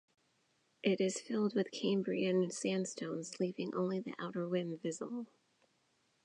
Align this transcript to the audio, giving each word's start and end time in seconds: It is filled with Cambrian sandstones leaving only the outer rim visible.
It 0.81 0.99
is 0.99 1.21
filled 1.21 1.53
with 1.53 1.69
Cambrian 1.69 2.49
sandstones 2.49 3.39
leaving 3.39 3.75
only 3.75 3.99
the 3.99 4.15
outer 4.17 4.47
rim 4.47 4.79
visible. 4.79 5.27